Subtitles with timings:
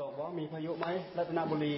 [0.00, 0.86] ตกว่ามีพายุไหม
[1.16, 1.74] รัตนบุรี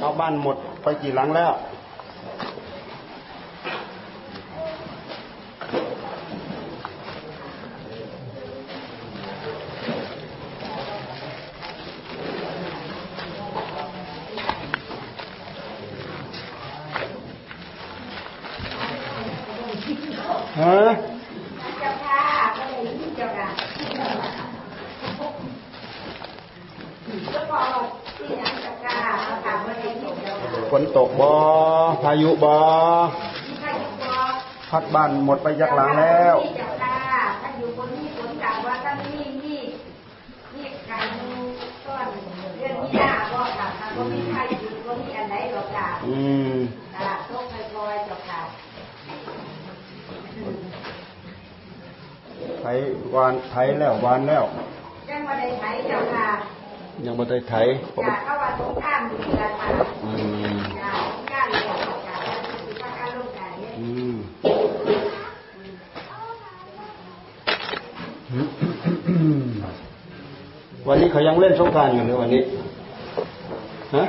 [0.00, 1.52] เอาบ้านหมดไปกี่หลังแล้ว
[20.60, 20.78] ฮะ
[21.78, 22.20] เจ้าค่ะ
[22.56, 23.48] ก็เลยที่เจ้าค่ะ
[27.32, 27.60] เจ้าพ่อ
[28.16, 28.94] ที่ยังเจ้าค่ะ
[29.26, 31.28] เอาถามว่าได้ที่เจ้าค่ะ ฝนตกบ่
[32.02, 32.54] พายุ บ่
[33.62, 34.12] ถ้าอยู่บ่
[34.70, 36.96] พัดบ้านหมดไปยักหลังแล้วที่เจ้าค่ะ
[37.42, 39.60] ถ้าอยู่บนนี้ฝนจากว่าถ้ามีนี่
[40.54, 41.04] นี่การ
[41.86, 42.06] ต้น
[42.56, 46.16] เรื่องนี้ยาบ่ค่ะถ้าบ่มีใครอยู่บ่มีอันไหนหรอกค่ะอื
[46.52, 46.56] ม
[46.94, 48.40] ตลาดโลกไฟลอยเจ้าค่ะ
[52.60, 52.64] ไถ
[53.14, 54.44] วานไถแล้ววานแล้ว
[55.08, 56.28] จังว่าได้ไหมเจ้าค่ะ
[57.04, 59.68] ยังบ่ได้ไถอยากเข้าว่าสงครามอยู่กันค่ะ
[60.04, 60.12] อื
[60.54, 60.98] มอยาก
[61.30, 62.16] กล้าเลยเจ้าค่ะ
[62.64, 64.16] คือว่าการลงการเนี่ย อืม
[70.88, 72.42] วันนี้เขายังเล่นสงกรารอยู่หรือวันนี้
[73.96, 74.04] ฮะ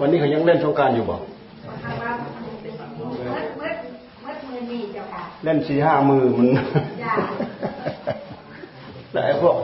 [0.00, 1.16] วันนี้เขายังเล่นสงกรารอยู่บ่
[1.84, 3.70] คำว่าเมื่อเมื่อ
[4.22, 6.48] เมื่อมือมีเจ้าค่ะเล่นสี่ห้ามือมัน
[7.02, 7.12] จ้ะ
[9.12, 9.54] แต่ไอ้พวก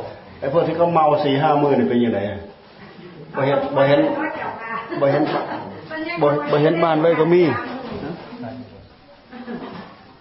[0.40, 2.40] ไอ้พวกที่เขาเมาสี่ห้ามือนี่เป็นยังไงอะ
[3.36, 4.00] บ่เห็นบ่เห็น
[5.00, 5.22] บ่เห็น
[6.22, 7.42] บ่บ่เห็นบ้านเลยก็มี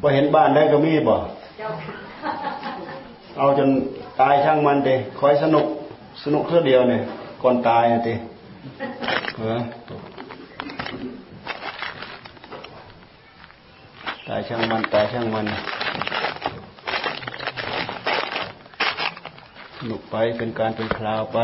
[0.01, 1.15] บ่เห็นบ้านได้ก็มีบ่
[3.37, 3.69] เอาจน
[4.21, 5.65] ตายช่างมันเตคอยสนุก
[6.23, 7.01] สนุกเท่าเดียวเนี่ย
[7.41, 8.09] ก่อนตายอะเต
[9.37, 9.59] เออ
[14.27, 15.45] ตายช่างมันตายช่างมัน
[19.77, 21.39] สนุกไปเป็นการเป็นคราวไป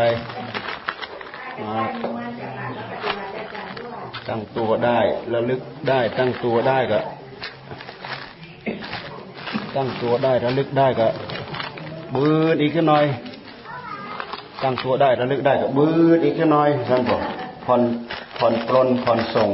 [4.27, 4.99] ตั้งตัวได้
[5.33, 6.99] ระลึกได้ ตั้งตัวได้ก็
[9.75, 11.07] ตั้งตัวได้ระลึกได้ก็
[12.15, 13.05] บืนอีกแค่หน่อย
[14.63, 17.21] ตั้งตัวได้ระลึกได้ก็บืนอีกแค่หน่อยท่านบอก
[17.65, 17.81] ผ่อน
[18.37, 19.49] ผ่อนปลนผ่อนส่ง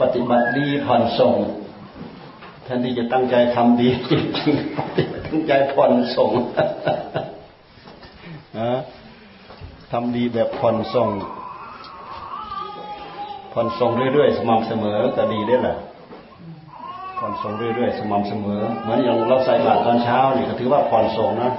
[0.00, 1.34] ปฏิบัติดีผ่อนส่ง
[2.64, 6.30] แทนที่จะตั้งใจทำดีจริงๆปฏิบัติตั้งใจผ่อนส่ง
[8.58, 8.70] นะ
[9.92, 11.08] ทำดีแบบผ่อนส่ง
[13.52, 15.76] ผ่อนส่งเรื่อยๆ สม่ำเสมอก็ดีได้แหละ
[17.24, 21.50] ผ่อนส่งเรื่อยๆ สม่ำเสมอ เหมือนอย่างเราใส่บาตรตอนเช้านี่ก็ถือว่าผ่อนส่งนะ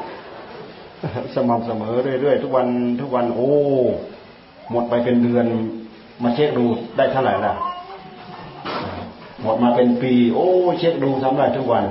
[1.35, 2.67] สม่ำเสมอเรื่อยๆ ทุกวัน
[3.01, 3.51] ทุกวันโอ้
[4.71, 5.45] หมดไปเป็นเดือน
[6.23, 6.65] มาเช็คดู
[6.97, 7.53] ได้เท่าไหร่ล่ะ
[9.41, 10.47] หมดมาเป็นปี โอ้
[10.79, 11.85] เช็คดูทำได้ทุกวัน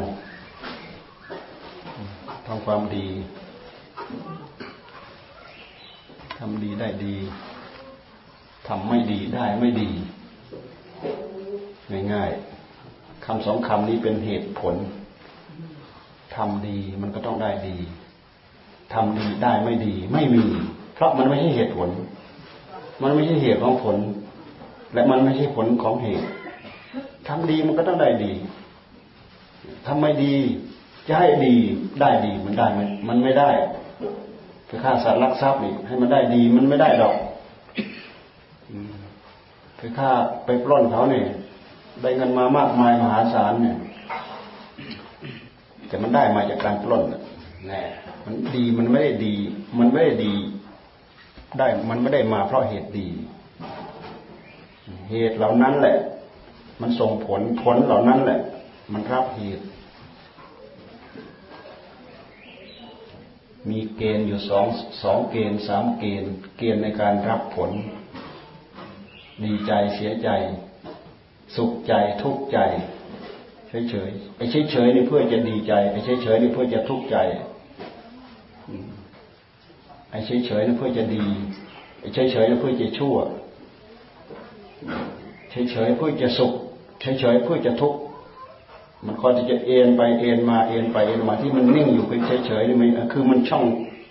[2.47, 3.07] ทำความดี
[6.39, 7.15] ทำดีได้ดี
[8.69, 9.91] ทำไม่ดีได้ไม่ดี
[12.13, 12.52] ง่ายๆ
[13.27, 14.75] คำสองคำนี้เป็นเหตุผล
[16.37, 17.77] ทำดีมันก็ต้องได้ดี
[18.95, 20.45] ทำดีได้ไม่ดี ไม่มี
[20.95, 21.89] เพราะมันไม่ใช่เหตุผล
[23.03, 23.97] มันไม่ใช่เหตุของผล
[24.93, 26.27] และมันไม่ใช่ผลของเหตุ
[27.29, 28.33] ทำดีมันก็ต้องได้ดี
[29.87, 30.35] ทำไม่ดี
[31.09, 31.55] จะให้ดี
[32.01, 33.51] ได้ดีมันได้ไหมมันไม่ได้
[34.67, 37.17] ไปฆ่าสัตว์ลักทรัพย์นี่ให้มันได้ดีมันไม่ได้ดอก
[39.77, 40.11] ไปฆ่า
[40.45, 41.27] ไปปล้นเขาเนี่ย
[42.01, 43.77] ได้เงินมามากมายมหาศาลเนี่ย
[45.87, 47.23] แต่มันได้มาจากการปล้นน่ะ
[47.69, 47.83] แน่
[48.25, 49.35] มันดีมันไม่ได้ดี
[49.79, 50.35] มันไม่ได้ดี
[51.59, 53.09] ได้มันไม่ได้มาเพราะเหตุดี
[55.11, 55.97] เหตุเหล่านั้นแหละ
[56.81, 58.41] มันส่งผลผลเหล่านั้นแหละ
[58.93, 59.65] มันรับเหตุ
[63.71, 64.67] มีเกณฑ์อยู่สอง
[65.03, 67.71] สองเกณฑ์สามเกณฑ์ เกณฑ์ในการรับผล
[69.45, 70.29] ดีใจเสียใจ
[71.57, 71.93] สุขใจ
[72.23, 72.59] ทุกข์ใจ
[73.69, 77.17] เฉยๆไอ้เฉยๆนี่เพื่อจะดีใจไอ้เฉยๆนี่เพื่อจะทุกข์ใจ
[78.69, 78.89] อืม
[80.11, 81.25] ไอ้เฉยๆนี่เพื่อจะดี
[82.01, 83.17] ไอ้เฉยๆนี่เพื่อจะชั่ว
[85.51, 86.53] เฉยๆเพื่อจะสุข
[87.01, 88.01] เฉยๆเพื่อจะทุกข์
[89.07, 93.65] มันคอยที่จะเอ็นไปเอ็นมาเอ็นไปเอ็นมาที่มันนิ่งอยู่เป็นเฉยๆนี่มันคือมันช่อง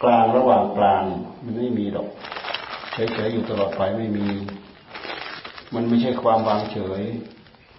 [0.03, 1.03] กลางระหว่างกลาง
[1.43, 2.07] มันไม่มีดอก
[2.93, 4.27] เฉยๆอยู่ตลอดไปไม่มี
[5.75, 7.03] มันไม่ใช่ความวางเฉย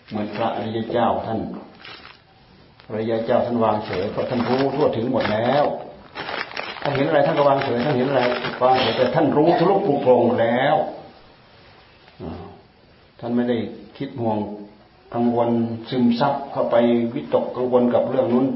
[0.09, 1.41] เหมือนพระอริยเจ้าท่าน
[2.89, 5.65] อริยเจ้าท่านวางเฉยเพราะท่านรู้ทั่วถึงหมดแล้ว
[6.83, 8.23] ท่านเห็นอะไรท่านก็วางเฉยท่านเห็นอะไร
[8.62, 10.77] วางเฉยแต่ท่านรู้ทะลุปุกโปรงแล้ว
[13.21, 13.56] ท่านไม่ได้
[13.99, 14.38] คิดห่วง
[15.15, 15.50] กังวล
[15.91, 16.77] ซึมซับเข้าไป
[17.15, 18.47] วิตกกังวลกับเรื่องนู้น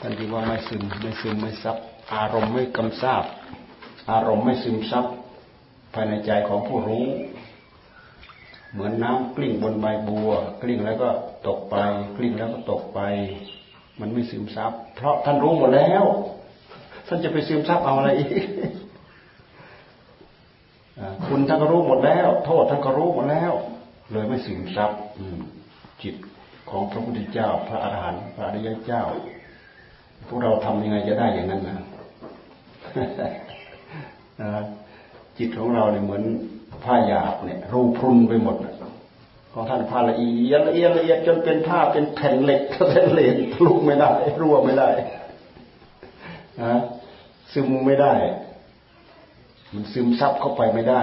[0.00, 1.76] ท่านที่ว่าไม่ซึมไม่ซึมไม่ซับ
[2.14, 3.24] อารมณ์ไม่กำซาบ
[4.10, 5.04] อารมณ์ไม่ซึมซับ
[5.94, 7.06] ภายในใจของผู้รู้
[8.72, 10.30] เหมือนน้ำกลิ้งบนใบบัว
[10.62, 11.10] กลิ้งแล้วก็
[11.46, 11.76] ตกไป
[12.16, 13.00] กลิ้งแล้วก็ตกไป
[14.00, 16.04] มันไม่ซึมซับเพราะท่านรู้หมดแล้ว
[17.06, 18.44] ท่านจะไปซึมซับเอาอะไรอีก
[21.26, 23.52] คุณท่านก็รู้หมดแล้ว โทษท่านก็รู้หมดแล้ว
[24.12, 24.90] เลยไม่ซึมซับ
[26.02, 26.14] จิต
[26.70, 29.02] ของพระพุทธเจ้า พระอาหารหันต์พระอริยเจ้า
[30.26, 31.78] พวกเราทำยังไงจะได้อย่างนั้นนะ
[35.38, 36.22] จิตของเราเนี่ยเหมือน
[36.84, 38.56] ผ้าหยาบเนี่ยรูพรุนไปหมด
[39.52, 42.60] ของท่านผ้าละเอียดละเอียดละเอียดจนเป็นผ้าเป็นแผ่นเหล็ก
[42.90, 43.34] แผ่นเหล็ก
[43.64, 44.10] ลุกไม่ได้
[44.40, 44.88] รั่วไม่ได้
[46.62, 46.74] นะ
[47.52, 48.12] ซึมไม่ได้
[49.74, 51.02] มันซึมซับเข้าไปไม่ได้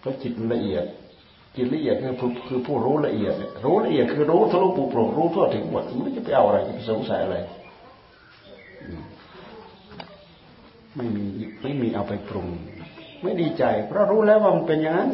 [0.00, 0.84] เพราะจิตมันละเอียด
[1.56, 3.34] จิตละเอียดคือคือผู้รู้ละเอียด
[3.64, 7.36] รู้ละเอียดคือรู้ทะลุปูโปร่งรู้ทั่วถึงหมดมันจะไปเอาอะไรจะไปสงสัยอะไร
[10.96, 11.24] ไม่มี
[11.62, 12.48] ไม่มีเอาไปปรุง
[13.22, 15.10] ไม่ดีใจ เพราะรู้แล้วว่ามันเป็นอย่างนั้น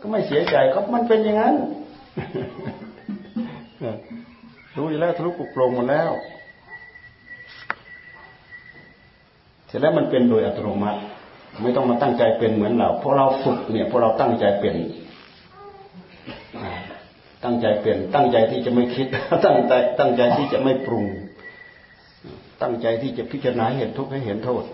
[0.00, 1.54] ก็ไม่เสียใจก็มันเป็นอย่างนั้น
[4.76, 6.10] รู้อยู่แล้วทะลุปุโปรงหมดแล้ว
[9.66, 11.00] เสร็จแล้วมันเป็นโดยอัตโนมัติ
[11.62, 14.76] ไม่ต้องมาตั้งใจเป็นเหมือนเราเพราะเราฝึกเนี่ยเพราะเราตั้งใจเป็น
[17.44, 19.06] ตั้งใจเป็น ตั้งใจที่จะไม่คิด
[19.44, 21.06] ตั้งใจตั้งใจที่จะไม่ปรุง
[22.62, 24.64] ตั้งใจที่จะพิจารณาเห็นทุกข์ให้เห็นโทษ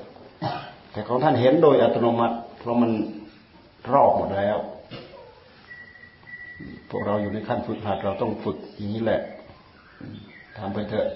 [0.92, 2.90] แต่ของท่านเห็นโดยอัตโนมัติ เพราะมัน
[3.92, 4.58] รอบหมดแล้ว
[6.90, 9.20] พวกเราอยู่ในขั้นฝึกหัดเราต้องฝึกอย่างนี้แหละ
[10.58, 11.08] ทำไปเถอะ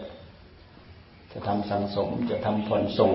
[1.32, 3.12] จะทำสังสม จะทำผ่อนส่ง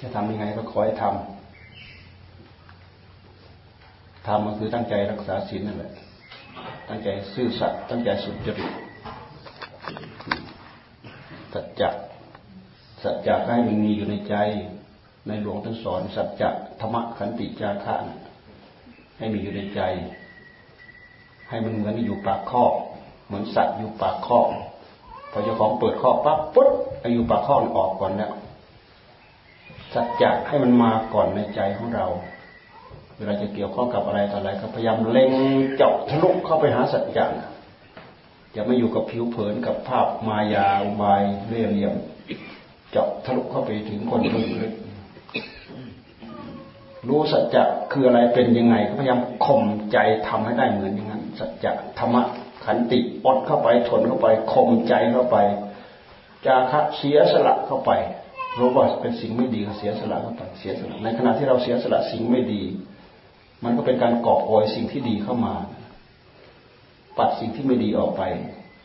[0.00, 1.14] จะทำยังไงก็ขอให้ทำ
[4.26, 5.92] ทำมันคือตั้งใจรักษาศีลนั่นแหละ
[6.88, 8.70] ตั้งใจซื่อสัตย์ตั้งใจสุจริต
[11.52, 11.90] สัจจะ
[13.02, 14.34] สัจจะให้มันมีอยู่ในใจ
[15.28, 17.96] ในหลวงท่านสอนสัจจะธรรมขันติจาระ
[19.18, 19.80] ให้มีอยู่ในใจ
[21.48, 22.72] ให้มันเหมือนอยู่ปากคอก
[23.26, 24.48] เหมือนสัตว์อยู่ปากคอก
[25.30, 26.72] พอเจ้าของเปิดคอกปั๊บปุ๊บ
[27.04, 28.32] อายุปากคอกออกก่อนแล้ว
[29.94, 32.06] สัจจะให้มันมาก่อนในใจของเรา
[33.16, 35.32] เวลาจะเกี่ยวข้องกับอะไรต่ออะไรก็พยายามเล็ง
[35.76, 37.26] เจาะทะลุเข้าไปหาสัจจะ
[38.52, 41.94] อย่าไม่อยู่กับผิวเผินกับภาพมายาอุบายเรียเหลี่ยม
[42.90, 44.72] เจาะทะลุเข้าไปถึงคนรู้ลึก
[47.08, 47.62] รู้สัจจะ
[47.92, 49.62] คืออะไรเป็นยังไงก็พยายามข่ม
[49.92, 49.98] ใจ
[50.28, 52.22] ทำให้ได้เหมือนอย่างนั้น สัจจะธรรมะ
[52.64, 55.36] ขันติอดเข้าไปทนเข้าไปข่มใจเข้าไป
[56.46, 57.90] จาคะเสียสละเข้าไป
[58.58, 62.62] รู้ว่าเป็นสิ่งไม่ดีก็เสียสละเข้าไปเสียสละ ในขณะที่เราเสียสละสิ่งไม่ดี
[63.64, 65.54] มันก็เป็นการกอบโกยสิ่งที่ดีเข้ามา
[67.18, 68.22] ปัดสิ่งที่ไม่ดีออกไป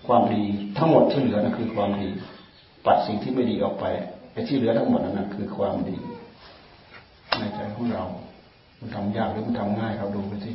[0.08, 0.44] ความดี
[0.78, 2.10] ทั้งหมดที่เหลือนั่นคือความดี
[2.86, 3.86] ปัดสิ่งที่ไม่ดีออกไป
[4.34, 5.98] ไอ้ที่เหลือทั้งหมดนั้นคือความดี
[7.40, 8.06] ในใจของเรา
[8.80, 10.52] มันทำยากหรือมันทำง่ายเราดูไปสิ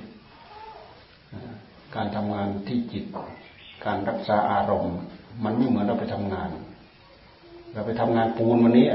[1.94, 3.04] การทำงานที่จิต
[3.84, 4.94] การรักษาอารมณ์
[5.44, 6.48] มันไม่เหมือนเราไปทำงาน
[7.72, 8.86] เราไปทำงานปูนวันนี้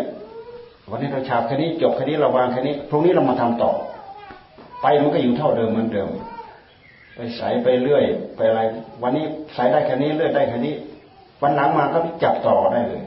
[0.92, 3.72] วันนี้เราฉาบแค่นี้จบแค่นี้เราวางแค่นี้พรุ่งนี้เรามาทำต่อ
[4.82, 6.10] ไปมันก็อยู่เท่าเดิมเหมือนเดิม
[7.16, 8.04] ไปใส่ไปเรื่อย
[8.36, 8.62] ไปอะไร
[9.04, 10.76] วันนี้ใส่ได้แค่นี้เลื่อยได้แค่นี้
[11.42, 13.04] วันหลังมาก็จับต่อได้เลย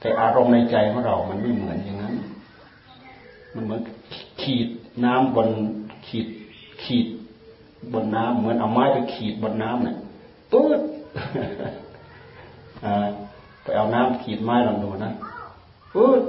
[0.00, 2.14] แต่อารมณ์ในใจของเรา มันไม่เหมือนอย่างนั้น
[3.54, 3.80] มันเหมือน
[4.42, 4.68] ขีด
[5.04, 5.48] น้ำบน
[6.08, 6.26] ขีด
[6.84, 7.06] ขีด
[7.92, 9.96] บนน้ำเหมือนเอาไม้ไปขีดบนน้ำเนี่ย
[10.52, 10.80] ปื๊ด
[13.62, 15.12] ไปเอาน้ำขีดไม้ลองดูนะ
[15.94, 16.22] ปื๊ด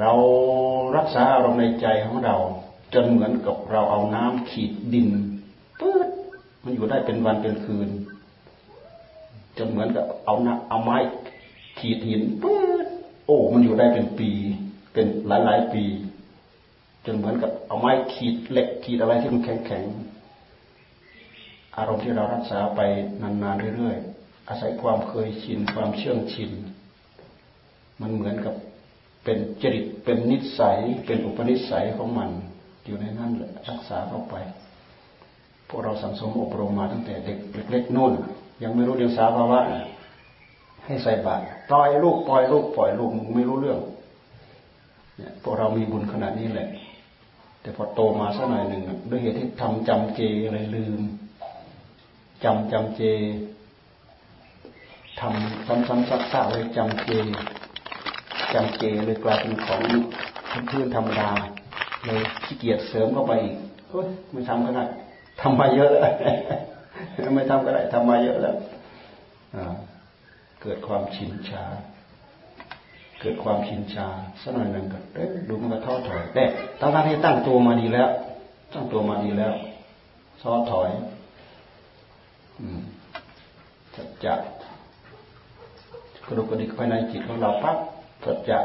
[0.00, 0.12] เรา
[0.96, 2.36] รักษาอารมณ์ในใจของเรา
[2.94, 5.08] จนเหมือนกับเราเอาน้ำขีดดิน
[5.80, 6.08] ปื๊ด
[6.64, 7.88] มันอยู่ได้เป็นวันเป็นคืน
[9.58, 10.96] จนเหมือนกับเอาน้ำเอาไม้
[11.78, 12.86] ขีดหินปื๊ด
[13.24, 14.30] โอ้ มันอยู่ได้เป็นปี
[14.92, 15.84] เป็นหลายหลายปี
[17.06, 19.84] จนเหมือนกับเอาไม้ขีดเหล็กขีดอะไรที่มันแข็งแข็ง
[21.76, 22.80] อารมณ์ที่เรารักษาไป
[23.22, 26.50] นานๆเรื่อยๆ อาศัยความเคยชินความเชื่องชิน
[28.00, 28.54] มันเหมือนกับ
[29.24, 32.30] เป็นจริตเป็นนิสัย เป็นอุปนิสัยของมัน
[32.84, 34.34] อยู่ในนั้นแหละรักษาเข้าไป
[35.68, 37.38] พวกเราสังสมอบรมมาตั้งแต่เด็ก
[37.70, 38.12] เล็กๆนู่น
[38.62, 39.60] ยังไม่รู้เรื่องสาภาวะ
[40.86, 43.78] ให้ใส่บาตรปล่อยลูกปล่อยลูกปล่อยลูกมึงไม่รู้เรื่อง
[45.16, 46.68] เนี่ยพวกเรามีบุญขนาดนี้แหละ
[47.60, 51.00] แต่พอโตมาสักหน่อยหนึ่งด้วยเหตุที่ทำจำเจอะไรลืม
[52.44, 53.02] จำจำเจ
[55.20, 57.10] ทำซ้ำๆซักๆเลยจำเจ
[58.54, 59.80] จำเจเลยกลายเป็นของ
[60.70, 61.30] พื้นธรรมดา
[62.04, 63.56] เลยขี้เกียจเสริมเข้าไปอีก
[63.90, 64.84] เฮ้ยไม่ทำก็ได้
[65.40, 65.92] ทำมาเยอะ
[67.20, 68.56] แล้วไม่ทำก็ได้ทำมาเยอะแล้ว
[70.66, 71.64] เกิดความชินชา
[73.20, 74.06] เกิดความชินชา
[74.42, 76.44] สักหน่อยหนึ่งก็เอ๊ะดูมันก็ท้อถอยแต่
[76.80, 78.08] ตั้งที่ตั้งตัวมาดีแล้ว
[78.72, 79.54] ตั้งตัวมาดีแล้ว
[80.42, 80.90] ท้อถอย
[82.60, 82.80] อืม
[83.94, 84.34] สัจจะ
[86.26, 87.76] กระดูกกระดิกภายในจิตของเราปั๊บ
[88.24, 88.58] สัจจะ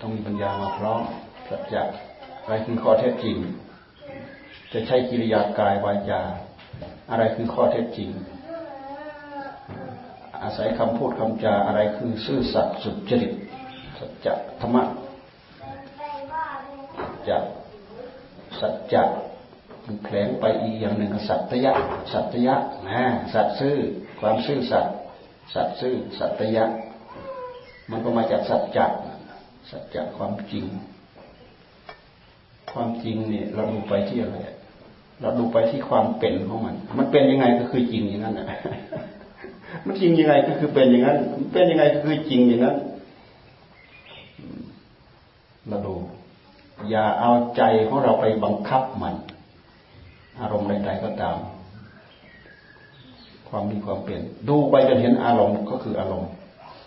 [0.00, 1.00] ต้องมีปัญญามาพร้อม
[1.48, 1.82] สัจจะ
[2.42, 3.36] อะไรคือข้อเท็จจริง
[4.72, 6.20] จะใช้กิริยากายวาจา
[7.10, 8.10] อะไรคือข้อเท็จจริง
[10.42, 13.32] อาศัยคำพูดคำจาอะไรคือซื่อสัตย์สุจริต
[13.98, 14.28] สัจ
[14.60, 14.82] ธรรมะ
[17.28, 17.38] จะ
[18.60, 19.02] สัจจะ
[19.84, 21.72] มันแผลงไปอีกอย่างหนึ่งสัตยะ
[22.12, 22.56] สัตยะ
[22.88, 23.76] นะสัตซื่อ
[24.20, 24.94] ความซื่อสัตย์
[25.54, 26.64] สัตซื่อสัตยะ
[27.90, 28.86] มันก็มาจากสัจจะ
[29.70, 30.64] สัจจะความจริง
[32.72, 34.38] ความจริงเนี่ยเราดูไปที่อะไร
[35.20, 38.46] เราดูไปที่ความเป็นของมัน มันเป็นยังไงก็คือจริงอย่างนั้นแหละ
[39.86, 41.18] มันจริงยังไงก็คือเป็นอย่างนั้น
[41.52, 42.76] เป็นยังไงก็คือจริงอย่างนั้น
[45.68, 45.94] เราดู
[46.90, 49.14] อย่าเอาใจของเราไปบังคับมัน
[50.40, 51.36] อารมณ์ใดๆก็ตาม
[53.48, 56.30] ความมีความเป็นดูไปจนเห็นอารมณ์ก็คืออารมณ์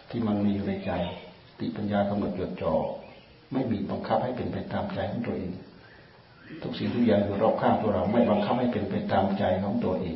[0.09, 0.91] ที่มันมีอยู่ในใจ
[1.59, 2.73] ติปัญญากำหนดจดจ่อ
[3.51, 5.51] ไม่บีบบังคับให้เป็นไปตามใจของตัวเอง
[6.61, 10.15] ทุกสิ่งทุกอย่างอยู่รอบข้างตัวเรา ไม่บังคับให้เป็นไปตามใจของตัวเอง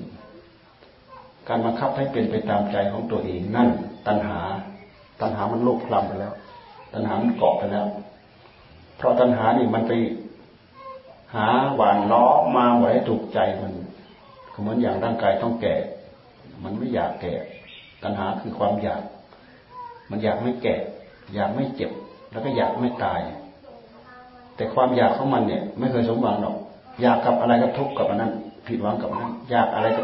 [1.50, 3.70] การบังคับให้เป็นไปตามใจของตัวเองนั่น
[4.08, 4.39] ตัณหา
[5.22, 6.34] ตัณหามันลุกคลำไปแล้ว
[6.94, 7.86] ตัณหามันเกาะไปแล้ว
[8.98, 9.94] เพราะตัณหานี่มันไป
[11.36, 12.25] หาหวานล้อ
[12.58, 13.74] มาไว้ถูกใจมัน
[14.60, 15.75] เหมือนอย่างร่างกายต้องแก่
[16.63, 17.34] มันไม่อยากแก่
[18.03, 19.01] ตัณหาคือความอยาก
[20.10, 20.75] มันอยากไม่แก่
[21.34, 21.91] อยากไม่เจ็บ
[22.32, 23.20] แล้วก็อยากไม่ตาย
[24.56, 26.56] แต่ความอยากของมันเนี่ย ไม่เคยสมหวังหรอก
[27.01, 28.32] อยากกับอะไรก็ทุกข์กับอันนั้น
[28.68, 30.03] ผิดหวังกับอันนั้นอยากอะไรก็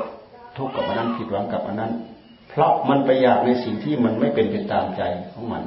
[0.58, 1.94] ทุกข์กับอันนั้นผิดหวังกับอันนั้น
[2.50, 5.64] เพราะมันไปอยากในสิ่งที่มันไม่เป็นไปตามใจของมัน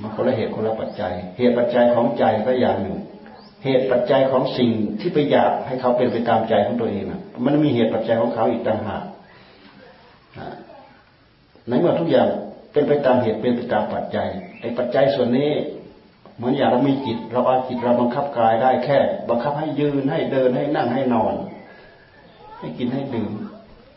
[0.00, 2.98] มันคนละเหตุคนละปัจจัย เหตุปัจจัยของใจก็อย่างหนึ่ง
[3.64, 4.70] เหตุปัจจัยของสิ่ง
[5.00, 9.04] ที่ไปอยากให้เขาเป็นไปตามใจของตัวเองนะมันมีเหตุปัจจัยของเขาอีกต่างหาก
[11.68, 12.28] ในเมื่อทุกอย่าง
[12.72, 14.28] เป็นไปตามเหตุเป็นไปตามปัจจัย
[14.60, 15.50] ไอ้ปัจจัยส่วนนี้
[16.36, 21.34] เหมือนอย่างเรามีจิต เราเอาจิตเราบังคับกายได้แค่ บังคับให้ยืนให้เดินให้นั่งให้นอน
[22.62, 23.32] ให้กินให้ดื่ม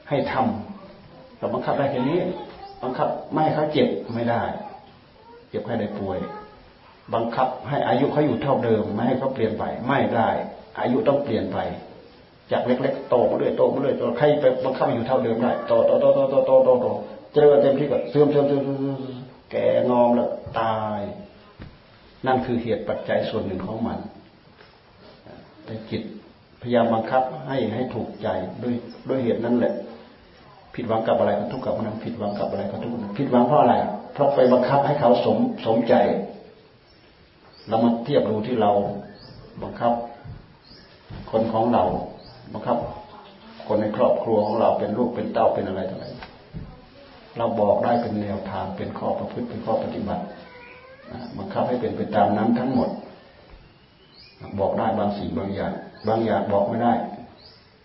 [0.09, 2.19] ให้ทำเราบังคับได้แค่นี้
[2.83, 4.43] บังคับไม่ให้เขาเจ็บไม่ได้
[5.49, 6.19] เจ็บให้ได้ป่วย
[7.13, 10.29] บังคับให้อายุเขาอยู่เท่าเดิม ไม่ให้เขาเปลี่ยนไปไม่ได้
[10.79, 11.57] อายุต้องเปลี่ยนไป
[12.51, 16.87] จากเล็กๆโตมาเรื่อยโตมาเรื่อยโตใครไปบังคับอยู่เท่าเดิมได้โตโตโตโตโตโตโตโต
[17.35, 18.63] เจอเต็มที่ก็เสื่อมเสื่อมเสื่อม
[19.51, 20.29] แก่งอมแล้ว
[20.59, 21.01] ตาย
[22.25, 23.99] นั่นคือเหตุปัจจัยส่วนหนึ่งของมัน
[25.65, 26.03] แต่จิต
[26.67, 28.27] พยายามบังคับให้ให้ถูกใจ
[28.63, 28.75] ด้วย
[29.09, 29.73] ด้วยเหตุนั้นแหละ
[30.75, 33.75] ผิดหวังกับอะไรก็ทุกข์กับนั้นผิดหวังกับอะไรก็ทุกข์ผิดหวังเพราะอะไร
[34.13, 35.93] เพราะไปบังคับให้เขาสมสมใจ
[37.67, 38.71] เรามาเทียบดูที่เรา
[39.63, 39.91] บังคับ
[41.31, 41.83] คนของเรา
[42.53, 42.77] บังคับ
[43.67, 46.05] คนในครอบครัวของเราเป็นลูกเป็นเต้าเป็นอะไรต่ออะไร
[47.37, 50.23] เราบอกได้เป็นแนวทางเป็นข้อประพฤติเป็นข้อปฏิบัติ
[51.37, 52.89] บังคับให้เป็นไปตามนั้นทั้งหมด
[54.59, 55.73] บอกได้บางสิ่งบางอย่าง
[56.07, 56.93] บางอย่างบอกไม่ได้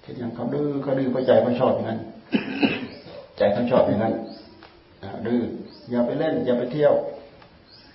[0.03, 2.01] เช่นอย่างเขาดื้อเขาดื้อเขาใจเขาชอบอย่างนั้น
[3.37, 4.15] ใจเขาชอบอย่างนั้น
[5.27, 5.41] ดื้อ
[5.91, 6.95] อย่าไปเล่น อย่าไปเที่ยว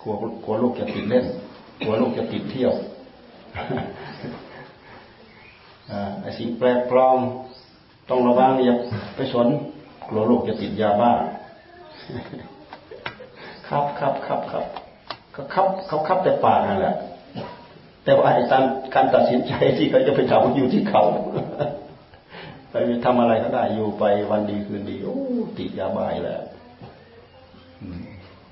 [0.02, 0.14] กลัว
[0.44, 1.24] กลัวลูกจะติดเล่น
[1.82, 2.72] กลัวลูกจะติดเที่ยว
[6.20, 7.18] ไอ้สิ่งแปลกปลอม
[8.10, 8.76] ต้องระวังอย่า
[9.16, 9.48] ไปสน
[10.08, 11.12] กลัวลูกจะติดยาบ้า
[13.68, 14.64] ครับครับครับครับ
[15.34, 16.94] ก็คับเขาคับแต่ปากนั่นแหละ
[18.06, 21.04] แต่ว่าไอ้การการตัดสินใจที่เขาจะไปทำอยู่ที่เขา
[22.70, 25.16] ไปทำอะไรก็ได้อยู่ไปวันดีคืนดีโอ้
[25.58, 26.42] ติดยาบ้าแล้ว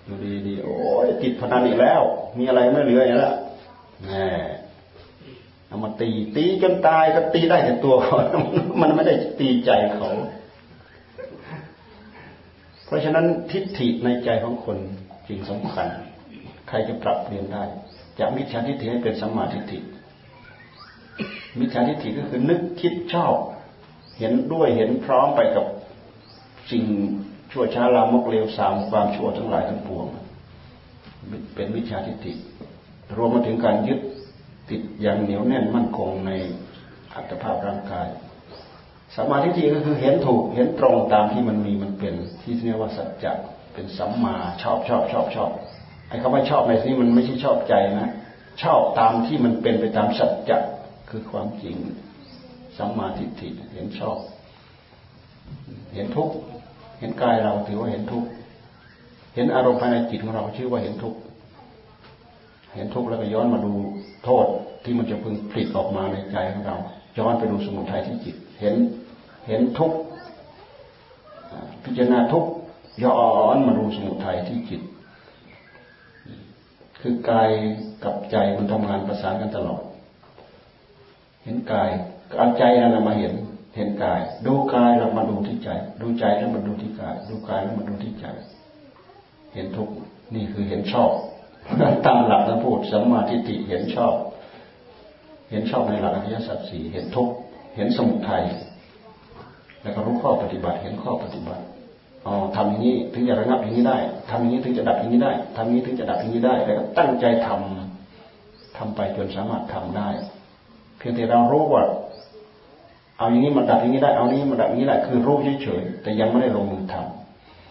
[0.05, 2.03] อยู่ดีดีโอ้ยติดพนันอีกแล้ว
[2.39, 3.33] มีอะไรไม่เหลืออย่างละ
[4.07, 4.13] แหม
[5.69, 8.17] เอามาตีตีจนตายก็ตีได้แต่ตัวเขา
[8.81, 10.09] มันไม่ได้ตีใจเขา
[12.87, 14.79] เพราะฉะนั้นทิฏฐิในใจของคน
[15.29, 15.89] จริงสำคัญ
[16.69, 17.65] ใครจะปรับเปลี่ยนได้
[18.19, 19.79] จากมิจฉาทิฏฐิให้เป็นสัมมาทิฏฐิ
[21.59, 23.35] มิจฉาทิฏฐิก็คือนึกคิดชอบ
[24.19, 25.65] เห็นด้วยเห็นพร้อมไปกับ
[26.71, 26.85] สิ่ง
[27.53, 30.07] ชั่วช้าลามกเลวสามความชั่วทั้งหลายทั้งปวง
[31.55, 32.33] เป็นมิจฉาทิฏฐิ
[33.17, 34.01] รวมมาถึงการยึด
[34.71, 36.31] ติดอย่างเหนียวแน่นมั่นคงใน
[37.15, 38.09] อัตภาพร่างกาย
[39.15, 43.33] สัมมาทิฏฐิก็คือเห็นถูกเห็นตรงตามที่มันมีมันเป็นที่เรียกว่าสัจจะ
[43.75, 45.51] เป็นสัมมาชอบชอบชอบชอบ
[46.09, 48.11] ไอ้คำว่าชอบในที่นี้มันไม่ใช่ชอบใจนะ
[48.63, 50.59] ชอบตามที่มันเป็นไปตามสัจจะ
[51.11, 51.77] คือความจริง
[52.79, 54.19] สัมมาทิฏฐิเห็นชอบ
[55.95, 56.35] เห็นทุกข์
[56.99, 58.29] เห็นกายเราถือว่าเห็นทุกข์
[59.35, 61.19] เห็นอารมณ์ภายในจิตของเราชื่อว่าเห็นทุกข์
[62.75, 63.73] เห็นทุกข์แล้วก็ย้อนมาดู
[64.25, 64.47] โทษ
[64.85, 66.77] ที่มันจะพึงผลิตออกมาในใจของเรา
[67.19, 68.75] ย้อนไปดูสมุทัยที่จิต เห็น
[69.49, 69.99] เห็นทุกข์
[71.85, 72.51] พิจารณาทุกข์
[73.05, 73.21] ย้อ
[73.55, 74.81] นมาดูสมุทัยที่จิต
[77.07, 77.51] คือกาย
[78.05, 79.83] กับใจมันทำงานประสานกันตลอด
[81.45, 81.91] เห็นกาย
[82.39, 83.35] เอาใจนั่นแหละมาเห็น
[83.77, 85.71] เห็นกาย ดูกายแล้วมาดูที่ใจ
[86.01, 88.27] ดูใจแล้วมาดูที่กาย ดูกายแล้วมาดูที่ใจ
[89.55, 89.89] เห็นทุก
[90.35, 91.11] นี่คือเห็นชอบ
[92.07, 94.15] ตามหลักท่านพูดสัมมาทิฏฐิเห็นชอบ
[95.51, 97.29] เห็นชอบในหลักอริยสัจสี่เห็นทุก
[97.77, 98.45] เห็นสมุทัย
[99.83, 101.65] แล้วก็รู้ข้อปฏิบัติ เห็นข้อปฏิบัติ
[102.85, 103.99] นี้ ถึงจะระงับอย่างนี้ได้
[104.31, 110.09] ทำอย่างนี้ถึงจะดับอย่างนี้ได้ทำอย่างนี้ถึงจะดับอย่างนี้ได้ แล้วก็ตั้งใจทำทำไปจนสามารถทำได้
[110.99, 111.85] เพียงแต่เรารู้ว่า
[113.19, 116.95] เอาอย่างนี้มาดับอย่างนี้ได้ เอานี้มาดับอย่างนี้ได้ คือรู้เฉยๆแต่ยังไม่ได้ลงมือท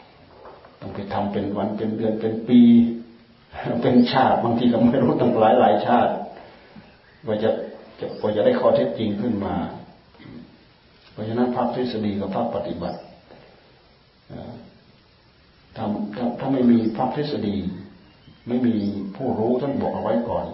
[0.03, 2.60] ำต้องไปทำเป็นวันเป็นเดือนเป็นปี
[3.82, 6.13] เป็นชาติบางทีก็ไม่รู้ตั้งหลายหลายชาติ
[7.27, 7.50] ว่าจะ
[8.00, 9.55] จะว่าจะได้ข้อเท็จจริงขึ้นมา
[11.12, 13.00] เพราะฉะนั้นภาคทฤษฎีกับภาคปฏิบัติ
[15.75, 17.56] ถ้าถ้าถ้าไม่มีภาคทฤษฎี
[18.48, 18.75] ไม่มี
[19.15, 20.46] ผู้รู้ท่านบอกเอาไว้ก่อน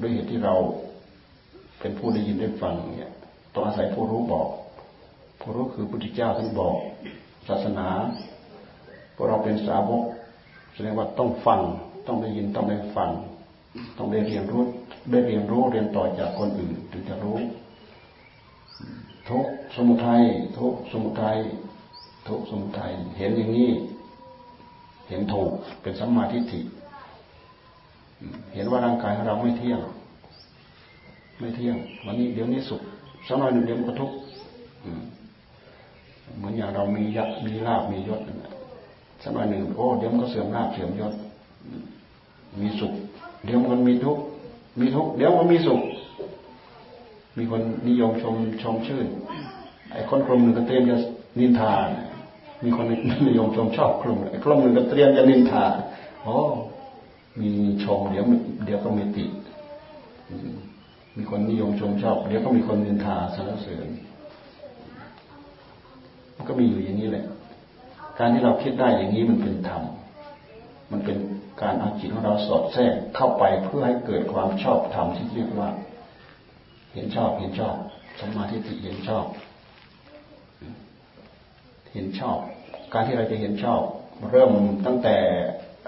[0.00, 0.54] ด้วยเหตุที่เรา
[1.80, 3.12] เป็นผู้ได้ยินได้ฟังเนี่ย
[3.54, 4.48] ต้องอาศัยผู้รู้บอก
[5.40, 6.76] ผู้รู้คือพระพุทธเจ้าท่านบอก
[7.48, 7.88] ศาสนา
[9.14, 10.04] พวกเราเป็นสาวก
[10.74, 11.60] แสดงว่าต้องฟัง
[12.06, 13.10] ต้องได้ยินต้องได้ฟัง
[13.98, 14.62] ต้องได้เรียนรู้
[15.10, 17.38] ได้เรียนรู้เรียนต่อจากคนอื่นถึงจะรู้
[19.28, 19.44] ทุก
[19.76, 20.22] สมุทัย
[20.58, 21.38] ทุกสมุทัย
[22.30, 23.70] ทุกสมุทัยเห็นอย่างนี้
[25.08, 25.50] เห็นถูก
[25.82, 26.60] เป็นสัมมาทิฏฐิ
[28.54, 29.80] เห็นว่าร่างกายของเราไม่เที่ยง
[31.38, 32.80] ไม่เที่ยง วันนี้เดี๋ยวนี้สุข
[33.26, 34.16] สักหน่อยหนึ่งเดี๋ยวมันก็ทุกข์
[36.36, 38.20] เหมือนอย่างเรามียักมีลาบมียศ
[39.22, 41.14] สักหน่อยหนึ่งโอ้เดี๋ยวมันก็เสื่อมลาบเสื่อมยศ
[42.60, 42.92] มีสุข
[43.44, 44.22] เดี๋ยวมันมีทุกข์
[44.80, 45.80] มีทุกข์เดี๋ยวมันมีสุข
[47.36, 49.06] มีคนนิยมชมชมชื่น
[49.92, 50.96] ไอ้คนกลุ่มหนึ่งก็เตรียมจะ
[51.38, 51.72] นินทา
[52.64, 52.86] มีคน
[53.28, 55.64] นิยมชมชอบกลุ่มไอ้กลุ่มหนึ่งก็เตรียมจะนินทา
[56.22, 56.36] โอ้
[57.40, 57.50] มี
[57.84, 58.24] ชมเดี๋ยว
[58.64, 59.24] เดี๋ยวก็มีติ
[61.16, 63.88] มีคนนิยมชมชอบ เดี๋ยวก็มีคนนินทาสรรเสริญ
[66.36, 67.26] มันก็มีอยู่อย่างนี้แหละ
[68.18, 69.82] การที่เราคิดได้อย่างนี้มันเป็นธรรม
[70.90, 71.18] มันเป็น
[71.62, 75.68] การเอาจิตของเราสอดแทรกเข้าไปเพื่อให้เกิดความชอบธรรมที่เรียกว่า
[76.94, 77.74] เห็นชอบเห็นชอบ
[78.20, 79.24] สมาธิเห็นชอบ
[81.94, 82.38] เห็นชอบ
[82.92, 83.80] การที่เราจะเห็นชอบ
[84.30, 84.52] เริ่ม
[84.86, 85.16] ตั้งแต่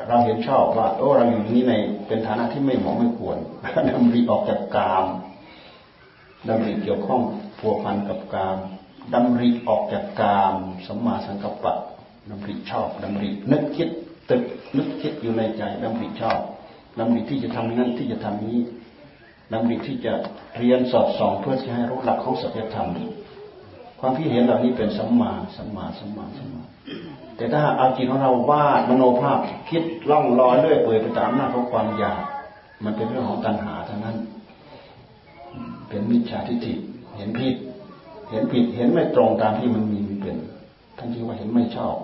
[0.08, 1.72] เราเห็นชอบว่าโอ้เราอยู่นี้ใน
[2.06, 3.38] เป็นฐานะที่ไม่เหมาะไม่ควร
[3.90, 5.06] ดำริออกจากกาม
[6.48, 7.22] ดำริเกี่ยวข้อง
[7.58, 8.56] พัวพันกับกาม
[9.14, 10.54] ดำริออกจากกาม
[10.86, 11.76] สัมมาสังกัปปะ
[12.30, 13.88] ดำริชอบดำรินึกคิด
[14.30, 14.42] ตึก
[14.76, 16.38] นึกคิดอยู่ในใจดำริชอบ
[16.98, 18.60] ดำริที่จะทำนั้นที่จะทำนี้
[19.52, 20.12] ดำริที่จะ
[20.58, 22.88] เรียนสอดส่องเพื่อจะให้รู้หลักของสัจธรรม
[24.04, 26.62] ความคิดเห็นเหล่านี้เป็นสัมมาสัมมาสัมมาสัมมา
[27.36, 29.38] แต่ถ้าเอาจิตของเราวาดมโนภาพ
[29.70, 32.20] คิดล่องลอยด้วยเปื่อยไปตามหน้าของความอยาก
[32.84, 34.16] มันเป็นเรื่องของตัณหาเท่านั้น
[35.88, 36.74] เป็นมิจฉาทิฏฐิ
[37.16, 37.54] เห็นผิด
[38.30, 40.36] เห็นผิดเห็นไม่ตรงตามที่มันมีมเป็น
[40.98, 41.96] ท่านจึงว่าเห็นไม่ชอบ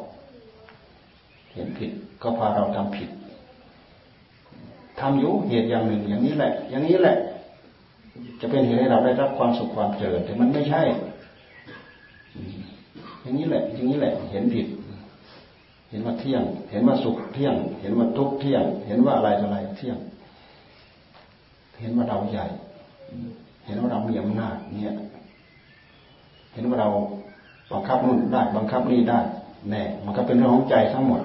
[1.54, 1.90] เห็นผิด
[2.22, 3.10] ก็พาเราทำผิด
[5.00, 7.16] ทำอยู่เหตุอย่างหนึ่งอย่างนี้แหละ อย่างนี้แหละ
[8.40, 10.82] จะเป็นเหตุให้เราได้รับความสุขความเจริญแต่มันไม่ใช่
[13.22, 14.66] อย่างนี้แหละ อย่างนี้แหละ เห็นผิด
[15.90, 19.98] เห็นว่าเที่ยง เห็นว่าสุขเที่ยง เห็นว่าทุกเที่ยง เห็นว่าอะไรอะไรเที่ยง
[21.80, 22.46] เห็นว่าเราใหญ่
[23.66, 24.94] เห็นว่าเรามีอำนาจเนี่ย
[26.54, 26.90] เห็นว่าเรา
[27.72, 29.20] บังคับนู่นได้ บังคับนี่ได้
[29.70, 31.20] แน่ มันก็เป็นเรื่องของใจทั้งหมด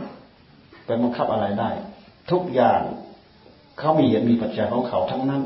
[0.85, 1.69] ไปบังคับอะไรได้
[2.31, 2.81] ทุกอย่าง
[3.79, 5.41] เขามีเหตุมีปัจจัยของเขาทั้งนั้น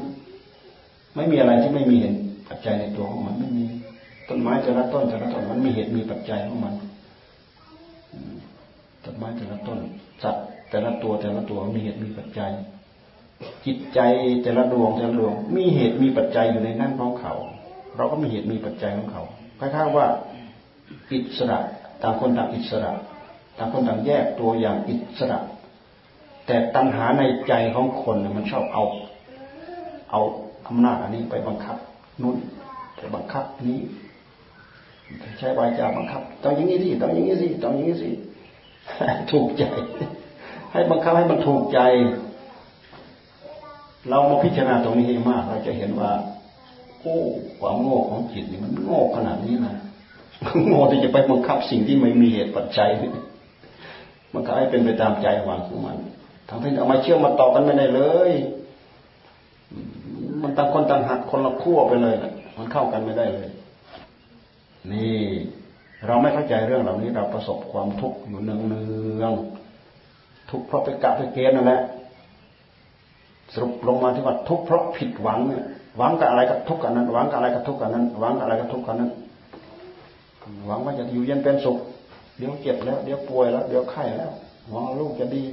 [1.16, 3.66] ไม่มีอะไรที่ไม่มีเหตุปัจจัยในตัวของมันไม่มี
[4.30, 6.76] ต้นไม้แต่ละต้นแต่ละต้นมันมีเหตุมีปัจจัยของมัน
[9.04, 9.80] ต้นไม้แต่ละต้น
[10.24, 12.52] สัตว์แต่ละตัวแต่ละตัวมีเหตุมีปัจจัย
[13.66, 14.00] จิตใจ
[14.44, 17.34] แต่ละดวงแต่ละดวง มีเหตุมีปัจจัยอยู่ในนั่นของเขา
[17.98, 19.24] เราก็มีเหตุมีปัจจัยของเขา
[19.60, 20.08] คล้ายๆว่า
[21.12, 21.60] อิสระ
[22.02, 22.92] ต่างคนต่างอิสระ
[23.58, 25.40] ต่างคนต่างแยกตัวอย่างอิสระ
[26.46, 28.84] แต่ตัณหาในใจของคนมันชอบเอา
[30.12, 30.22] เอา
[30.68, 31.78] อำนาจอันนี้ไปบังคับ
[32.22, 32.36] นู้น
[32.98, 33.80] ไปบังคับนี้
[35.38, 38.10] ใช้วาจาบังคับ ต้องอย่างนี้สิต้องอย่างนี้สิต้องอย่างนี้สิ
[39.32, 39.64] ถูกใจ
[40.72, 41.80] ให้บังคับให้มันถูกใจ
[44.10, 46.12] เรามาพิจารณาตรงนี้ให้มาก เราจะเห็นว่า
[47.02, 47.18] โอ้
[47.60, 49.76] ความโง่ของจิตนี่มันโง่ขนาดนี้นะ
[50.68, 52.90] โง่ที่จะไปบังคับสิ่งที่ไม่มีเหตุปัจจัย
[54.34, 55.98] มันก็ให้เป็นไปตามใจหวังของมัน
[56.50, 58.32] ทำให้เอามาเชื่อมาต่อกันไม่ได้เลย
[60.42, 63.50] มันต่างคนต่างหักคนละขั้วไปเลยนะมันเข้ากันไม่ได้เลย
[64.94, 65.16] นี่
[66.08, 68.86] เราไม่เข้าใจเรื่องเหล่านี้เราประสบความทุกข์อยู่เนืองเนื
[69.22, 69.34] อง
[70.50, 71.82] ทุกข์เพราะไปกะไปเกณฑ์นั่นแหละ
[73.54, 75.64] สรุปลงมาที่ว่าทุกข์เพราะผิดหวังเนี่ย
[75.98, 79.12] หวังกับอะไรกับทุกข์กันนั้นหวังกับอะไรกับทุกข์กันนั้นหวังกับอะไรกับทุกข์กันนั้น
[80.68, 81.78] หวังว่าจะอยู่เย็นเป็นสุข
[82.38, 84.32] เดี๋ยวเจ็บแล้วเดี๋ยวป่วยแล้วเดี๋ยวไข้แล้ว
[84.70, 85.44] หวังลูกจะดี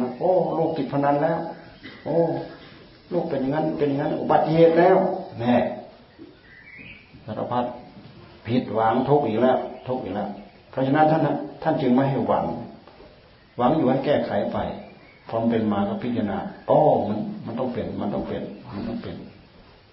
[0.00, 1.38] นะโอ้ลูกติดพนันแล้ว
[2.04, 2.16] โอ้
[3.12, 4.96] ลูกเป็นอย่างนั้นเป็นอย่างนั้นอุบัติเหตุแล้ว
[5.38, 5.54] แม่
[7.26, 7.64] สารพัด
[8.48, 9.58] ผิดหวังทุกข์อีกแล้ว
[9.88, 10.28] ทุกข์อีกแล้ว
[10.70, 11.22] เพราะฉะนั้นท่าน
[11.62, 12.44] ท่านจึงไม่ให้หวัง
[13.58, 14.58] หวังอยู่ให้แก้ไขไป
[15.28, 19.18] พอมเป็นมาก็พิจารณาโอ้มันมันต้องเปลี่ยนมันต้องเปลี่ยนมันต้องเปลี่ยน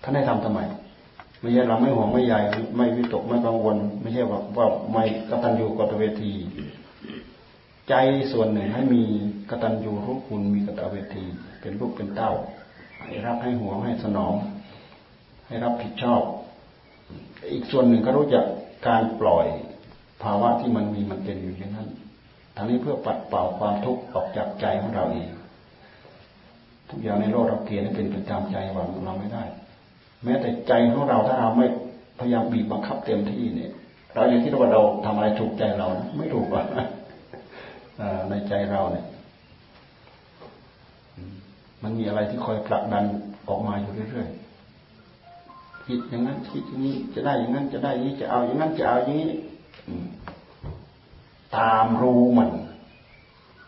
[0.04, 0.60] ท่านให้ทำทำไม
[1.40, 2.40] ไม่ใช่เราไม่ห่วงไม่ใหญ่
[2.78, 6.32] ไม่วิตกไม่กังวล ไม่ใช่ว่าว่าไม่กตัญญูกตเวที
[7.90, 7.94] ใจ
[8.32, 9.04] ส่วนหนึ่งให้มี
[9.50, 11.24] กตัญญูรู้คุณมีกตเวที
[11.62, 12.32] เป็นลูกเป็นเต้า
[13.04, 14.34] ให้รับให้ห่วงให้สนอง
[15.48, 16.22] ให้รับผิดชอบ
[17.52, 18.46] อีกส่วนหนึ่งก็รู้จัก
[18.88, 19.48] การปล่อย
[20.24, 21.90] ภาวะที่มันมีมันเป็นอยู่อย่างนั้น
[22.56, 25.30] ทางนี้เพื่อปัดเป่าความทุกข์ออกจากใจของเราเอง
[26.90, 29.44] ทุกอย่างในโลกเราเกลียดเป็นประจำใจหวังเราไม่ได้
[30.24, 31.68] แม้แต่ใจของเราถ้าเราไม่
[32.20, 33.72] พยายามบีบบังคับเต็มที่เนี่ย
[34.14, 36.66] เราอย่างที่ว่าเราทำอะไรถูกใจเรานะไม่ถูกอะ
[38.30, 39.06] ในใจเราเนี่ย
[41.84, 43.04] มันมีอะไรที่คอยผลักดัน
[43.50, 44.45] ออกมาอยู่เรื่อยๆ
[45.86, 49.30] คิดอย่างนั้นคิดอย่างนี้จะได้อย่างนั้นจะได้อย่างนี้จะเอาอย่างนั้นจะเอาอย่างนี้
[51.58, 52.50] ตามรู้มัน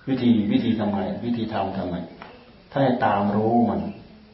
[0.09, 1.97] วิธีวิธีทำไงวิธีทำทำไง
[2.71, 3.81] ถ้าให้ตามรู้มัน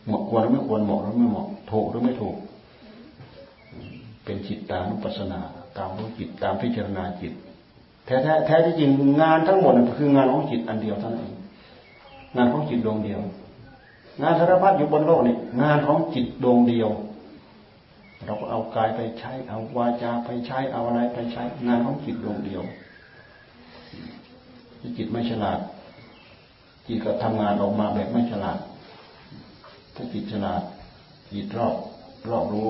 [0.06, 2.36] เหมาะควรหรือไม่ควรเหมาะหรือไม่เหมาะถูกหรือไม่ถูก
[4.24, 5.40] เป็นจิตตามุปัสนา
[5.78, 7.34] ตามรู้จิตตามพิจารณาจิต
[8.06, 8.92] แท้แท้แท้ที่จริง
[9.22, 11.36] งานทั้งหมดคืองานของจิตอันเดียวเท่านั้นเอง
[12.36, 13.20] งานของจิตดวงเดียว
[14.22, 16.90] งานสารพัดอยู่บนโลกนี่งานของจิตดวงเดียว
[18.26, 22.64] เราก็เอากายไปใช้ เอาวาจาไปใช้ เอาอะไรไปใช้ งานของจิตดวงเดียว
[24.98, 25.60] จิตไม่ฉลาด
[26.88, 28.60] จิตก็ทำงานออกมาแบบไม่ฉลาด
[29.96, 30.62] ถ้าจิตฉลาด
[31.32, 31.76] จิตรอบ
[32.32, 32.70] รอบรู้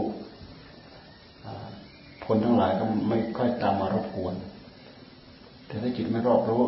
[2.24, 4.34] ผลทั้งหลายก็ไม่ค่อยตามมารบกวน
[5.68, 6.64] แต่ถ้าจิตไม่รอบรู้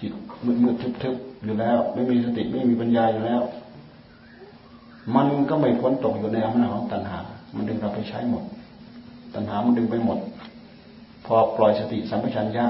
[0.00, 0.12] จิต
[0.44, 3.42] มืดมืดทึบทึบอยู่แล้ว ไม่มีสติไม่มีปัญญาอยู่แล้ว
[5.14, 7.18] มันก็ไม่พ้นตกอยู่ในอำนาจของตัณหา
[7.54, 8.44] มันดึงเราไปใช้หมด
[9.34, 10.18] ตัณหามันดึงไปหมด
[11.26, 12.66] พอปล่อยสติสัมปชัญญะ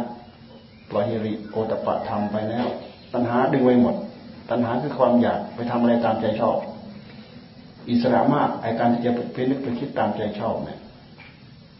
[0.90, 2.66] ปล่อยฮิริโอตปะทำไปแล้ว
[3.12, 3.94] ตัณหาดึงไว้หมด
[4.50, 6.56] ตัณหาคือความอยากไปทำอะไรตามใจชอบ
[7.90, 10.78] อิสระมากไอการที่จะไปนึกไปคิดตามใจชอบเนี่ย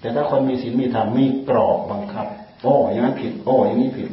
[0.01, 2.27] แต่ถ้าคนมีศีลมีธรรมมีกรอบบังคับ
[2.63, 4.11] โอ้อย่างนั้นผิด โอ้อย่างนี้ผิด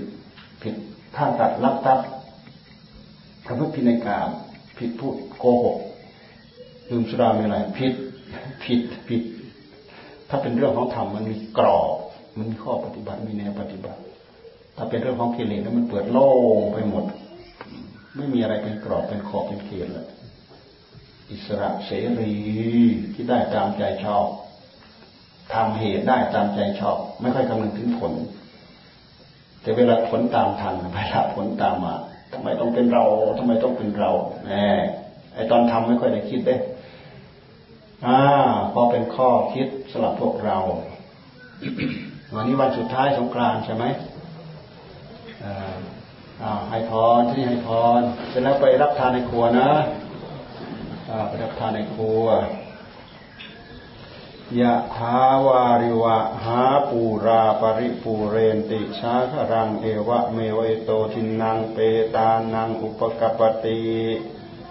[0.64, 0.76] ผิด
[1.16, 2.00] ท่าตัดลักตัด
[3.46, 4.18] พระพุทธพินัยกา
[4.78, 5.78] ผิดพูดโกหก
[6.90, 7.94] ลืมสุรามีอะไรผิด
[8.64, 9.22] ผิดผิด
[10.30, 11.92] ถ้าเป็นเรื่องของธรรมมันมีกรอบ
[12.38, 14.02] มันมีข้อปฏิบัติมีแนวปฏิบัติ
[14.78, 17.06] ถ้าเป็นเรื่องของกิเลสแล้วมันเปิดโล่งไปหมด
[18.16, 20.08] ไม่มีอะไรเป็นกรอบเป็นขอบเป็นเขตแล้ว
[21.32, 22.36] อิสระเสรี
[23.14, 24.26] ที่ได้ตามใจชอบ
[25.54, 28.14] ทำเหตุได้ตามใจชอบ ไม่ค่อยคำนึงถึงผล
[29.62, 31.96] แต่เวลาผลตามทันเวลาผลตามมา
[32.34, 33.06] ทำไมต้องเป็นเรา
[33.40, 34.12] ทำไมต้องเป็นเรา
[34.46, 34.52] แหม
[35.34, 36.56] ไอตอนทำไม่ค่อยได้คิดเด้
[38.06, 38.20] อ่า
[38.74, 40.58] พอเป็นข้อคิดสำหรับพวกเรา
[42.36, 43.86] วันนี้วันสุดท้ายสงกรานต์ใช่ไหม
[45.44, 49.70] อ่าให้พรที่ให้พรเสร็จแล้วไปรับทานในครัวนะ
[51.30, 52.26] ไปรับทานในครัว
[54.60, 61.78] ยะทาวาริวะหาปูราปริปูเรนติชาครังเอวะเมวโตทินังเป
[62.16, 63.82] ตานังอุปกปติ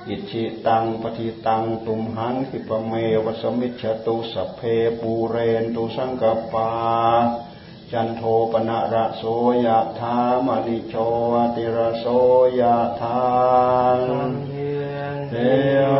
[0.09, 2.93] อิชิตังปฏิตังตุมหังคิปเม
[3.25, 4.61] วสมิชตุสเพ
[5.01, 6.69] ปูเรนตุสังกปา
[7.93, 9.23] จันโทปนะระโส
[9.65, 10.17] ยะธา
[10.47, 10.95] มณิโช
[11.55, 12.07] ติระโส
[12.61, 13.21] ยะธา
[15.31, 15.35] เท
[15.91, 15.95] ว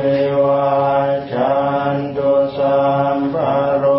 [0.00, 0.06] เร
[0.44, 0.70] วา
[1.32, 1.56] จั
[1.94, 2.78] นตุสั
[3.16, 3.34] มภ
[3.78, 3.97] โร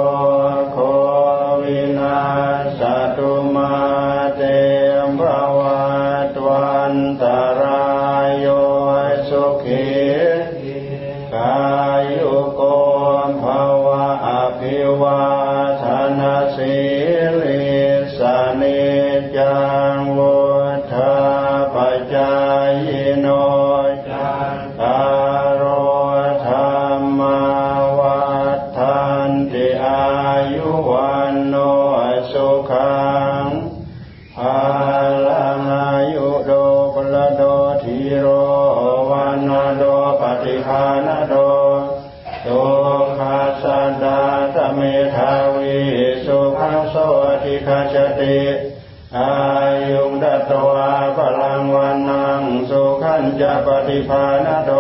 [53.39, 54.71] ขันจปฏิภาณโด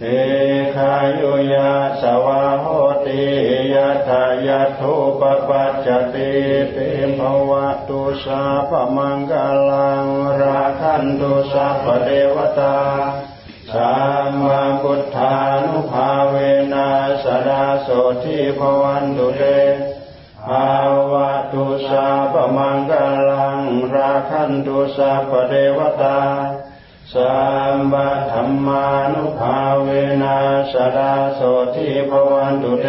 [0.00, 0.06] เอ
[0.74, 1.72] ขายุยา
[2.02, 2.66] สวาโห
[3.06, 3.22] ติ
[3.74, 4.10] ยัตถ
[4.46, 6.32] ยัตถุปปัจจติ
[6.72, 6.76] เต
[7.08, 9.32] มภวะตุสาพมังก
[9.70, 10.04] ลัง
[10.40, 12.78] ราคันตุสัพพเทวตา
[13.72, 13.94] สั
[14.26, 16.34] มมาพุทธานุภาเว
[16.72, 16.90] นั
[17.24, 17.88] สดาโส
[18.22, 19.42] ทิภวันตุเต
[20.46, 20.70] ภา
[21.12, 22.92] วะตุสาปมังก
[23.30, 23.60] ลัง
[23.94, 26.20] ราคันตุสัพพเทวตา
[27.12, 27.36] สั
[27.74, 29.88] มบัธรรมานุภาเว
[30.22, 30.38] นั
[30.72, 31.40] สดาโส
[31.74, 32.86] ทิภวันตุเต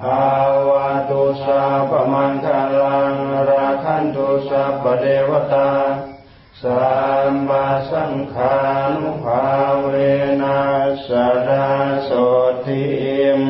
[0.00, 0.30] ภา
[0.68, 2.46] วะตุสาปมังค
[2.82, 3.14] ลัง
[3.48, 5.72] ราคันตุสัพเทวตา
[6.62, 6.84] สั
[7.30, 8.56] มมาสังฆา
[9.00, 9.44] นุภา
[9.82, 9.88] เว
[10.42, 10.60] นั
[11.08, 11.10] ส
[11.48, 11.68] ดา
[12.04, 12.10] โส
[12.66, 12.86] ทิ
[13.38, 13.40] ม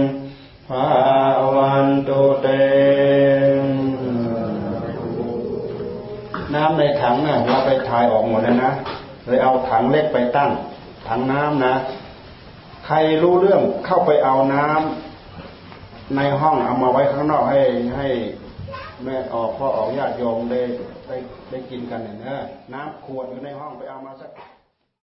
[0.69, 0.89] ภา
[1.55, 2.47] วันตุเต
[6.55, 8.73] น้ำในถังน่ะเราไปถ่ายออกหมดแล้วนะ
[9.27, 10.51] เลยเอาถังเล็กไปตั้ง
[11.09, 11.75] ถังน้ำนะ
[12.87, 17.61] ใครรู้เรื่องเข้าไปเอาน้ำในห้องเอามาไว้ข้างนอกให้
[17.97, 18.09] ให้
[19.05, 20.61] แม่ออกพ่อออกญาติโยมได้
[21.07, 21.17] ได้
[21.51, 22.37] ได้กินกันเนี่ยนะ
[22.75, 24.31] น้ำขวดอยู่ในห้องไปเอามาสัก